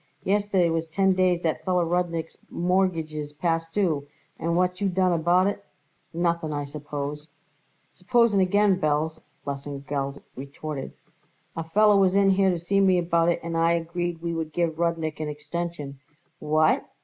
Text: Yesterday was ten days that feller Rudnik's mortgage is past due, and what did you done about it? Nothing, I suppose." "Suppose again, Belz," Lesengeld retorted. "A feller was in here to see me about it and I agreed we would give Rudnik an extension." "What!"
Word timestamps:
Yesterday 0.23 0.71
was 0.71 0.87
ten 0.87 1.13
days 1.13 1.43
that 1.43 1.63
feller 1.63 1.85
Rudnik's 1.85 2.35
mortgage 2.49 3.13
is 3.13 3.33
past 3.33 3.71
due, 3.71 4.07
and 4.39 4.57
what 4.57 4.71
did 4.71 4.81
you 4.81 4.89
done 4.89 5.13
about 5.13 5.45
it? 5.45 5.63
Nothing, 6.11 6.51
I 6.51 6.65
suppose." 6.65 7.27
"Suppose 7.91 8.33
again, 8.33 8.79
Belz," 8.79 9.19
Lesengeld 9.45 10.23
retorted. 10.35 10.93
"A 11.55 11.63
feller 11.63 11.97
was 11.97 12.15
in 12.15 12.31
here 12.31 12.49
to 12.49 12.57
see 12.57 12.79
me 12.81 12.97
about 12.97 13.29
it 13.29 13.41
and 13.43 13.55
I 13.55 13.73
agreed 13.73 14.23
we 14.23 14.33
would 14.33 14.53
give 14.53 14.79
Rudnik 14.79 15.19
an 15.19 15.27
extension." 15.29 15.99
"What!" 16.39 16.83